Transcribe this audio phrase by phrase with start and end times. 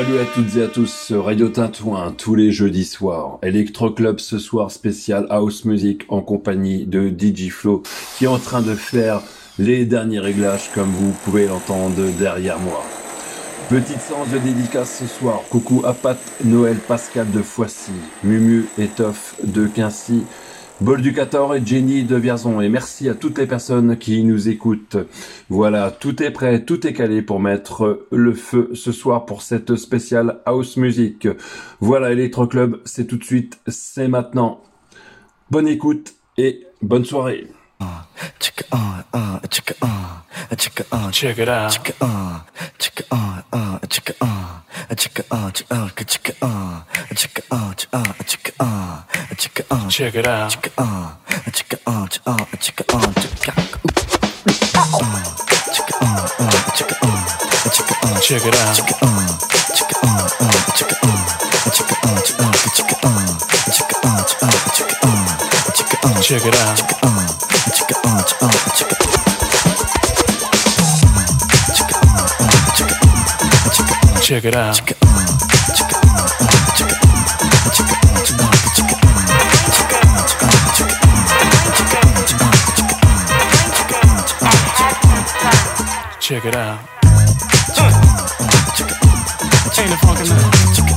[0.00, 3.38] Salut à toutes et à tous, Radio Tintouin tous les jeudis soirs.
[3.42, 7.82] Electro Club ce soir spécial House Music en compagnie de DJ Flow
[8.16, 9.20] qui est en train de faire
[9.58, 12.82] les derniers réglages comme vous pouvez l'entendre derrière moi.
[13.68, 15.42] Petite séance de dédicace ce soir.
[15.50, 17.92] Coucou à Pat, Noël, Pascal de Foissy,
[18.24, 20.22] Mumu et Toff de Quincy,
[20.80, 22.62] Bol du 14 et Jenny de Vierzon.
[22.62, 24.96] Et merci à toutes les personnes qui nous écoutent.
[25.50, 29.76] Voilà, tout est prêt, tout est calé pour mettre le feu ce soir pour cette
[29.76, 31.28] spéciale house music.
[31.80, 34.62] Voilà, Electro Club, c'est tout de suite, c'est maintenant.
[35.50, 37.46] Bonne écoute et bonne soirée.
[38.38, 40.22] check it on, uh, check it on,
[40.56, 42.42] check it on, check it out, check it on,
[42.78, 44.62] check it on, uh, check it on,
[44.96, 48.24] check it on, check it on, check it on, check it on, check it on,
[48.26, 49.04] check it on,
[49.36, 51.16] check it on, check it out, check it on,
[51.50, 52.04] check it on,
[52.58, 57.02] check it on, check it on, check it out, check it on, uh, check it
[57.02, 57.24] on,
[57.70, 59.28] check it on, check it out, check it on,
[59.74, 61.24] check it on, uh, check it on,
[61.72, 64.28] check it on, check it on, check it on, check it on, check it on,
[64.70, 67.39] check it on, check it on, check it on.
[67.90, 67.98] Check
[74.44, 74.76] it out.
[74.76, 75.00] Check it out.
[86.20, 86.78] Check it out.
[89.78, 90.89] Ain't it funky now?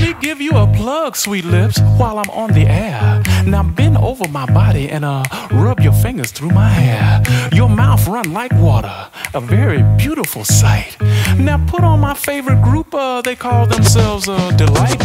[0.00, 3.22] Me give you a plug, sweet lips, while I'm on the air.
[3.44, 7.22] Now bend over my body and uh rub your fingers through my hair.
[7.52, 10.96] Your mouth run like water, a very beautiful sight.
[11.38, 15.00] Now put on my favorite group, uh, they call themselves uh, Delight.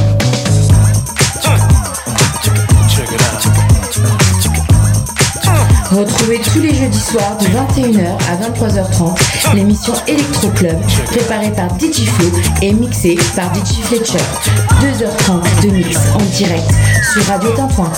[5.90, 12.06] Retrouvez tous les jeudis soirs de 21h à 23h30 l'émission Electro Club préparée par DJ
[12.06, 12.28] Flo
[12.62, 14.20] et mixée par DJ Fletcher.
[14.82, 16.70] 2h30 de mix en direct
[17.14, 17.92] sur Radio Tintouin.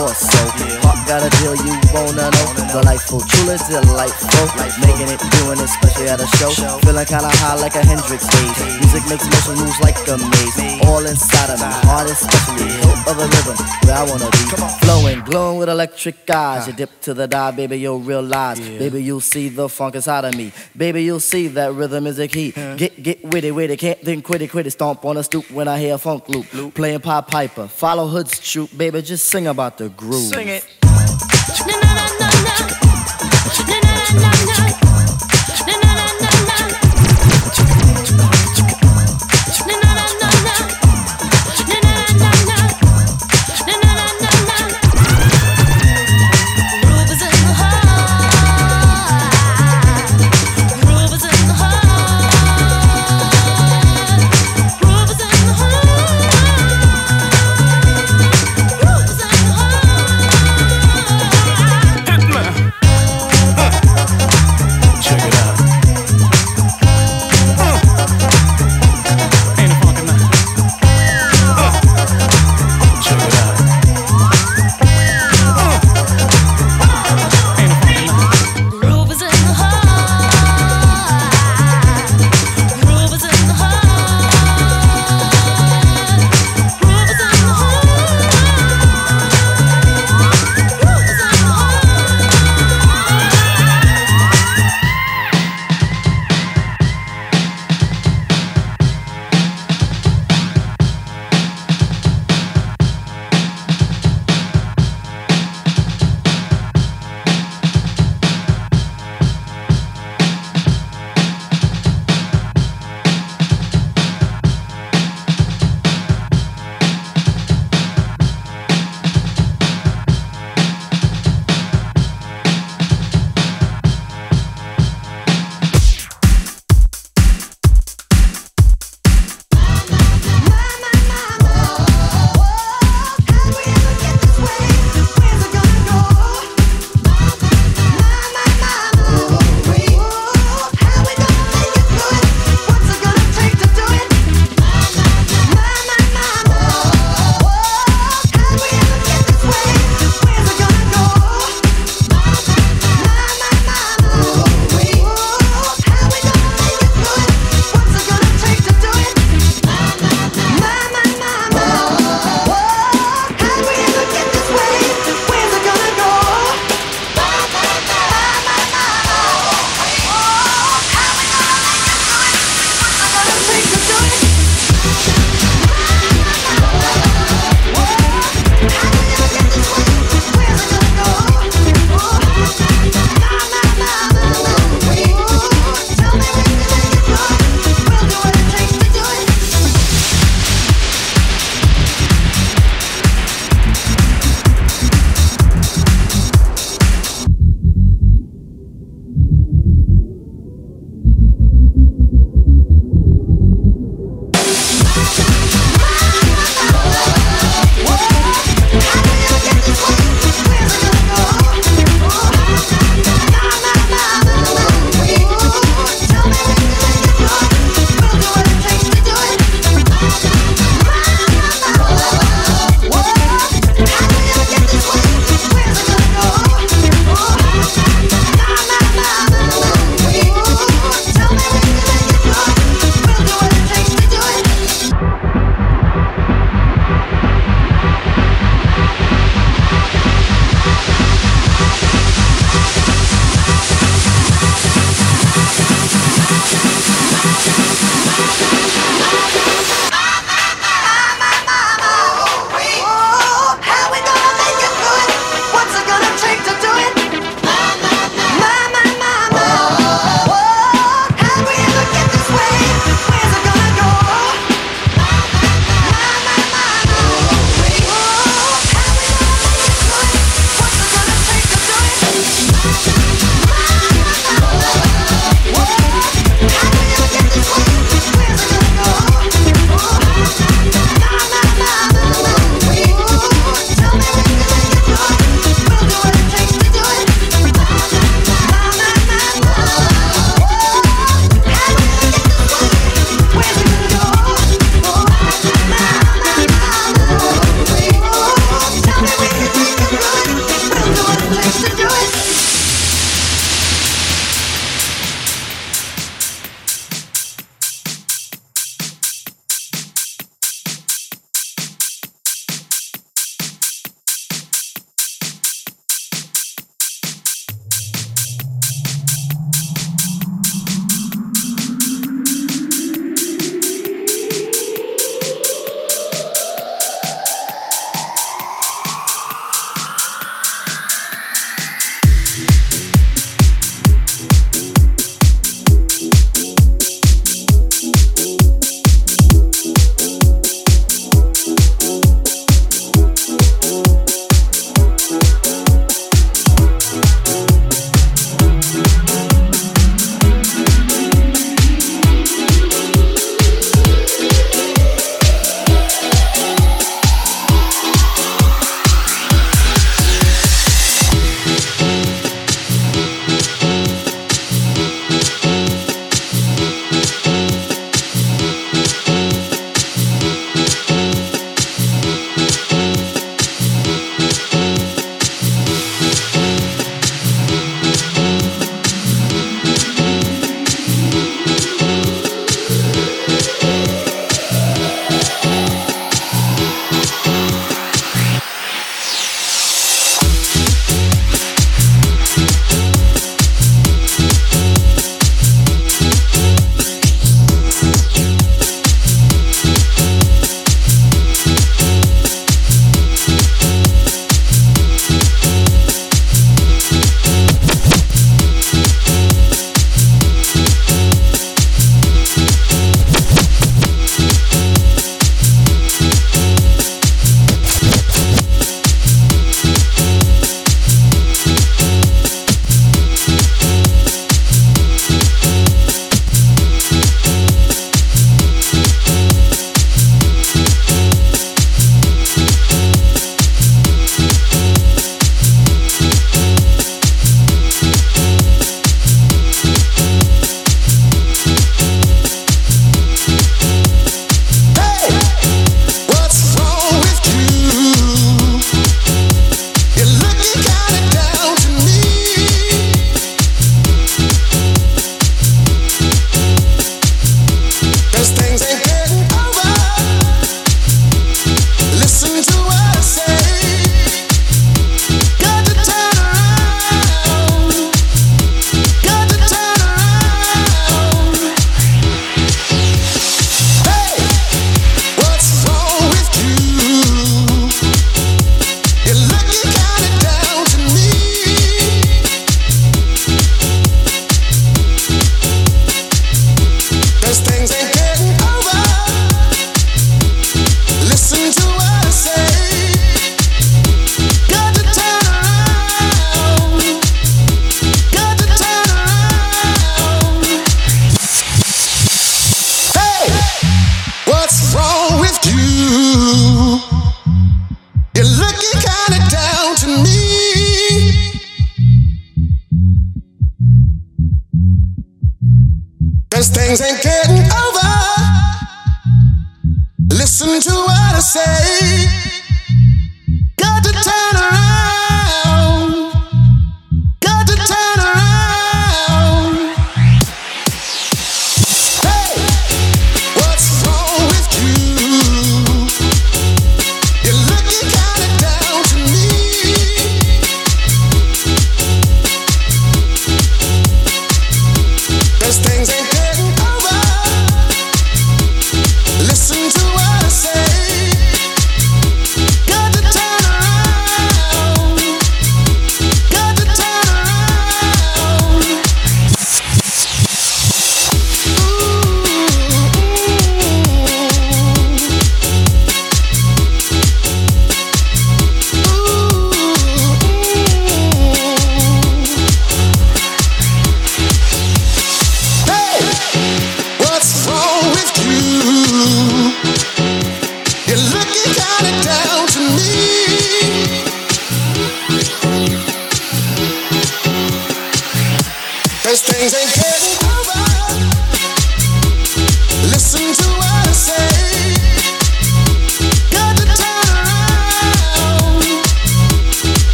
[0.00, 0.20] course.
[0.20, 0.79] So
[1.10, 2.46] got a deal you wanna know.
[2.70, 4.46] Delightful, truly delightful.
[4.78, 6.50] Making it, doing it, especially at a show.
[6.86, 8.58] Feeling kinda high like a Hendrix stage.
[8.78, 10.86] Music makes motion moves like a maze.
[10.86, 12.70] All inside of me, heart especially.
[12.78, 14.42] Hilt of the rhythm, where I wanna be.
[14.86, 16.68] Flowing, glowing with electric eyes.
[16.68, 18.60] You dip to the dive, baby, you'll realize.
[18.60, 20.52] Baby, you'll see the funk inside of me.
[20.76, 22.52] Baby, you'll see that rhythm is a key.
[22.52, 24.70] Get, get witty, witty, can't think quit it, quit it.
[24.70, 26.46] Stomp on a stoop when I hear a funk loop.
[26.74, 30.32] Playing Pied Piper, follow Hood's troop, baby, just sing about the groove.
[30.32, 30.79] Sing it.
[30.90, 32.29] No, no, no, no.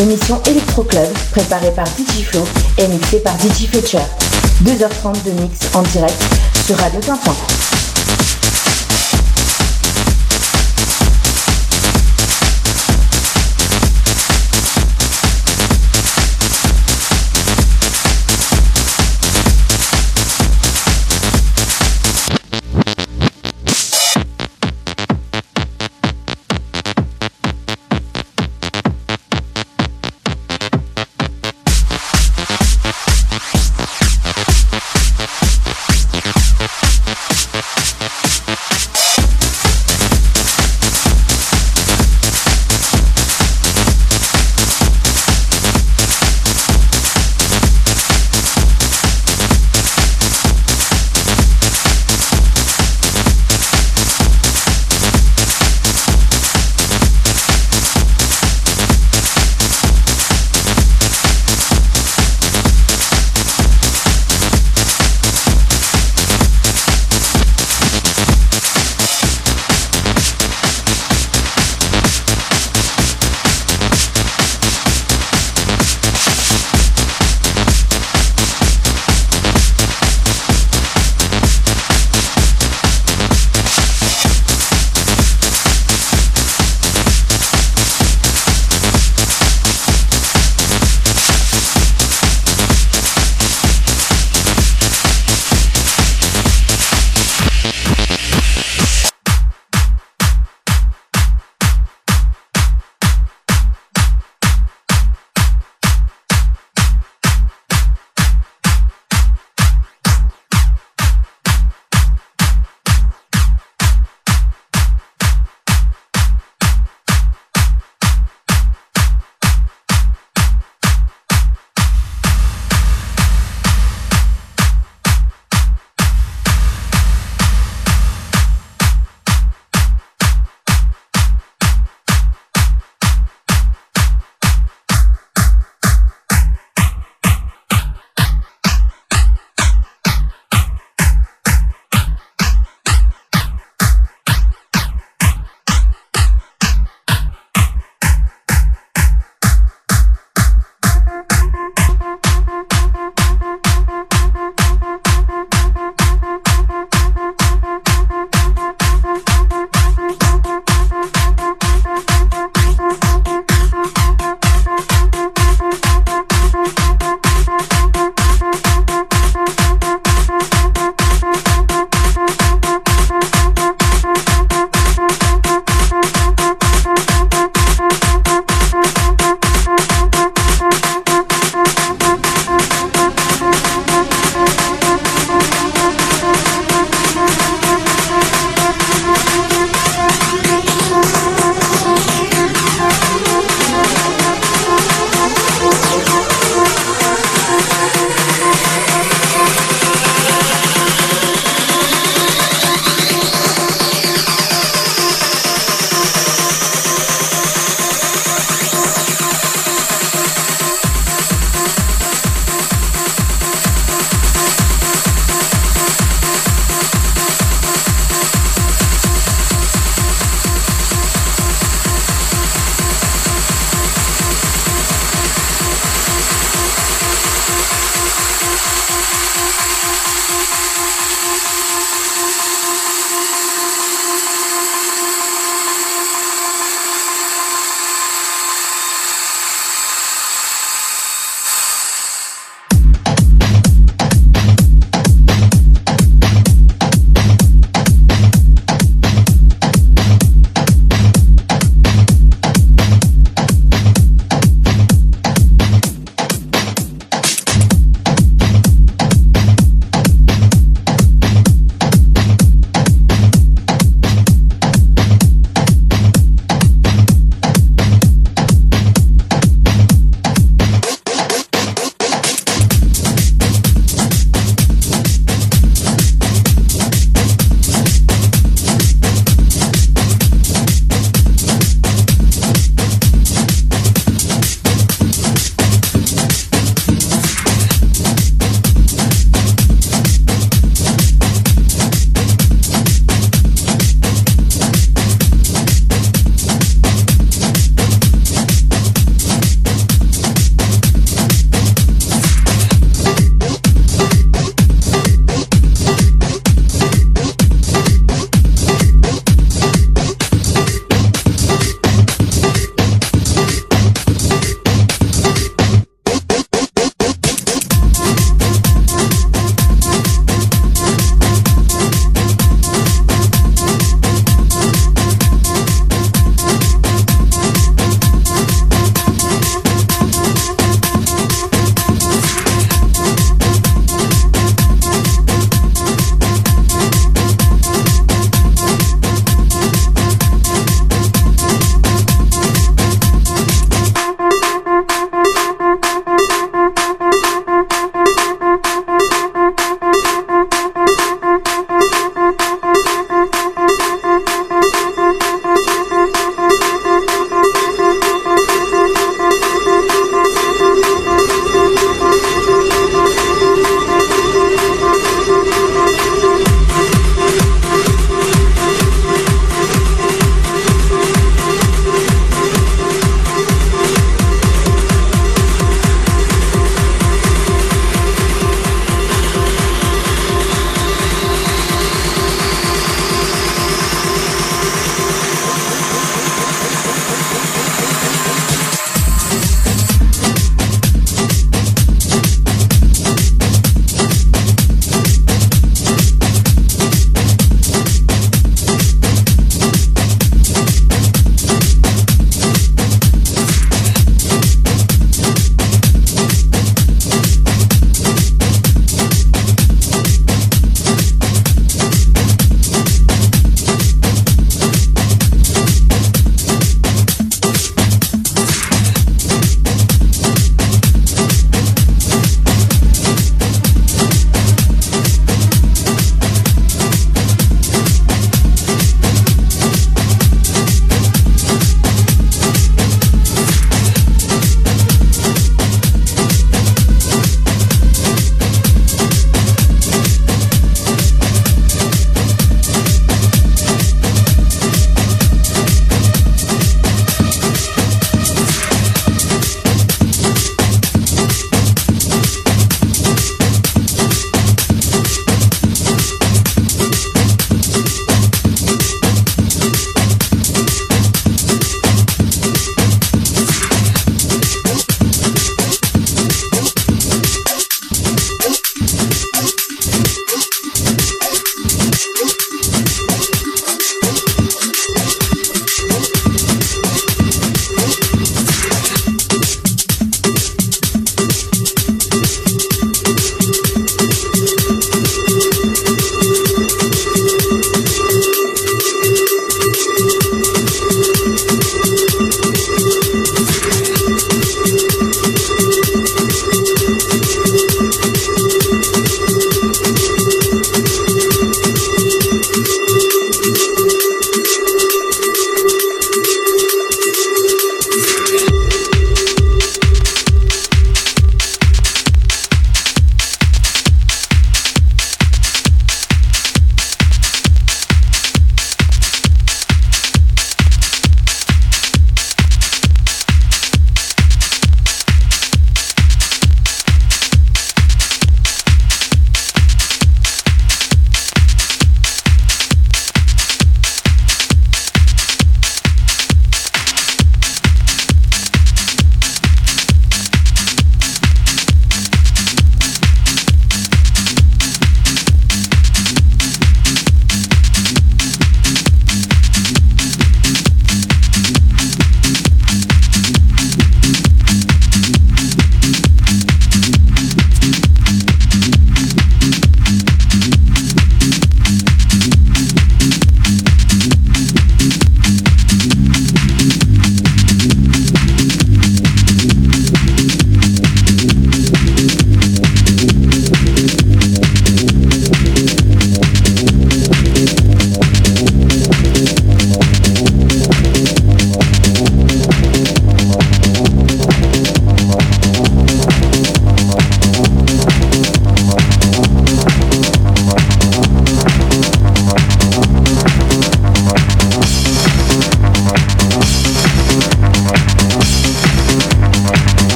[0.00, 2.46] L'émission Electro Club, préparée par DJ Flow
[2.78, 3.98] et mixée par DJ Fletcher.
[4.64, 6.22] 2h30 de mix en direct
[6.66, 7.69] sur Radio Tintin.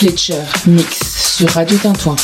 [0.00, 2.16] Fletcher mix sur Radio Tintouin.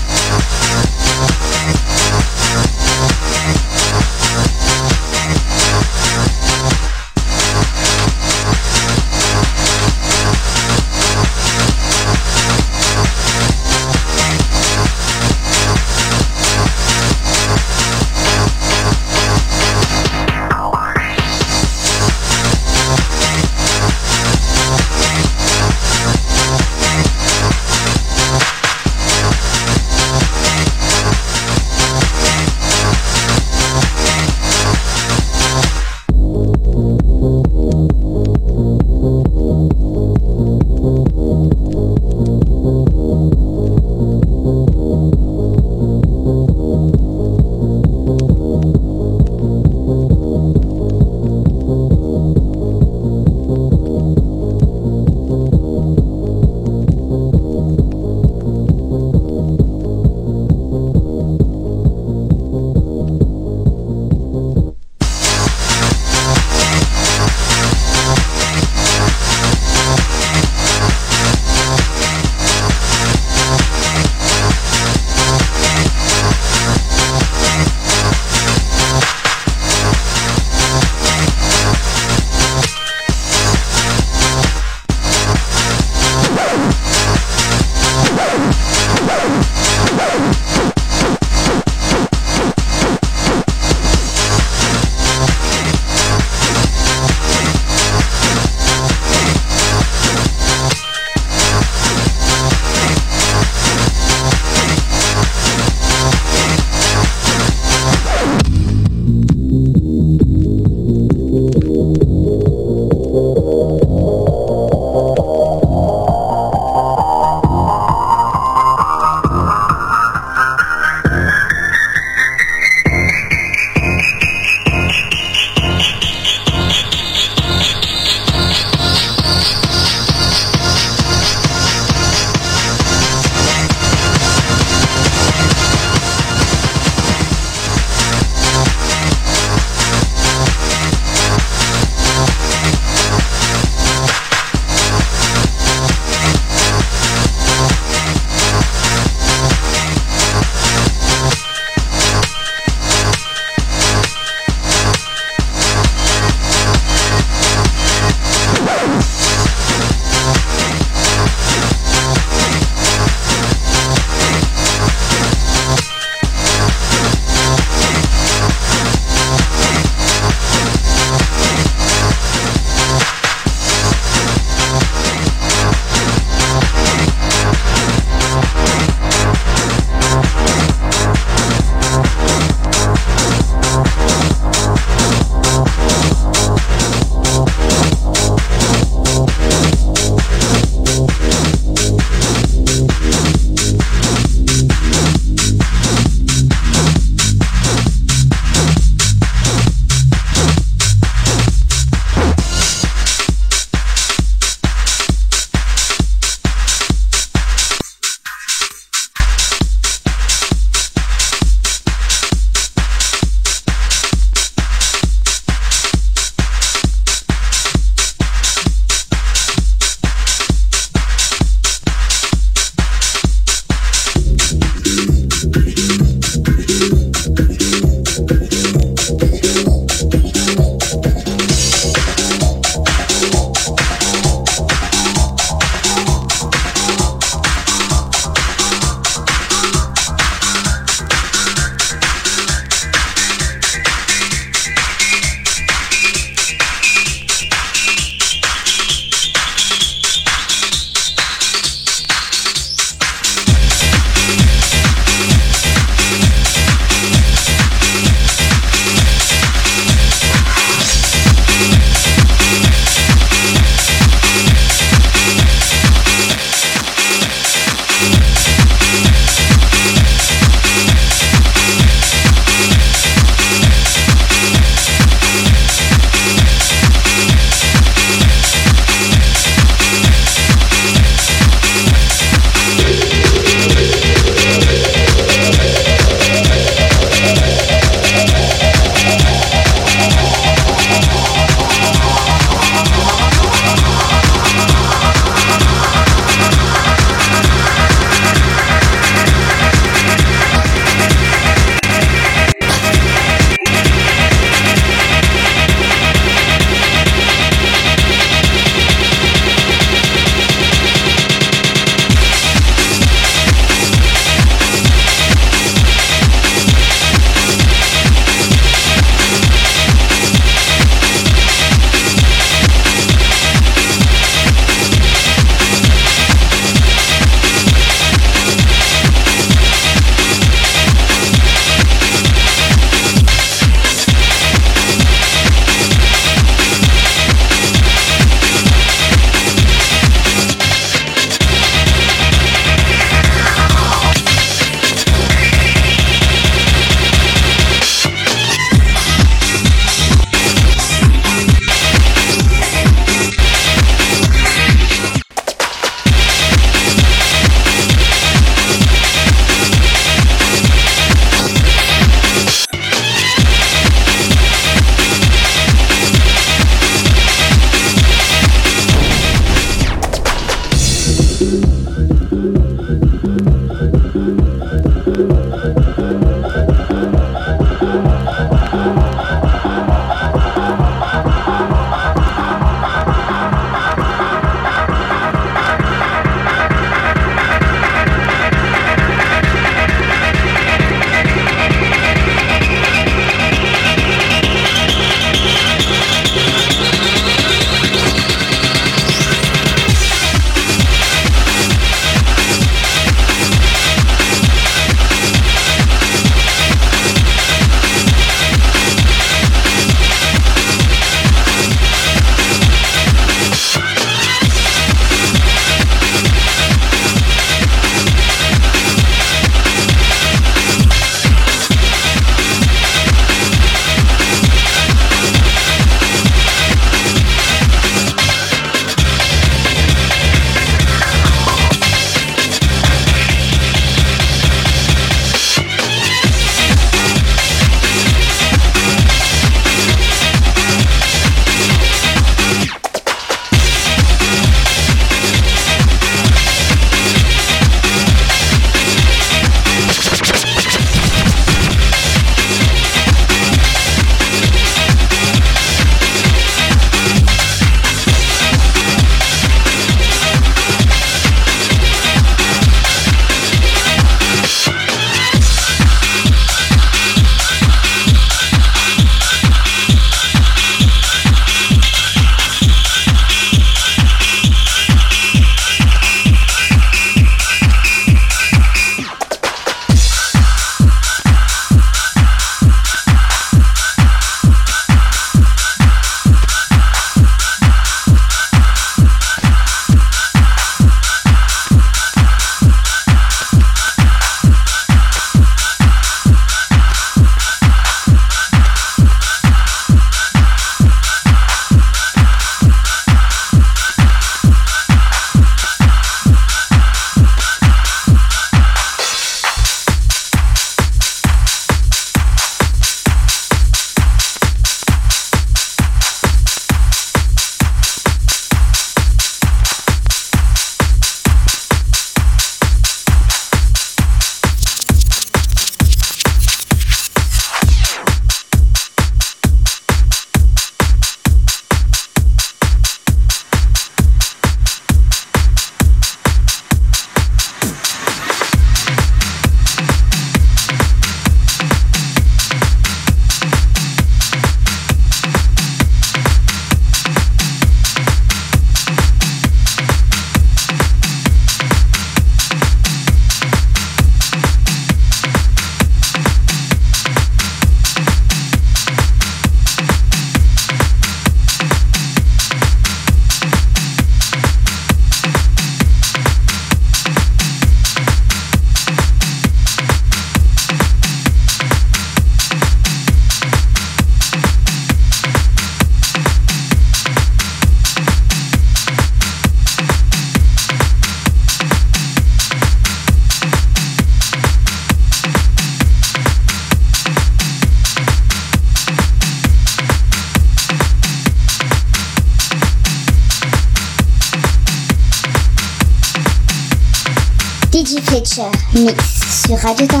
[599.79, 600.00] Mix sur Radio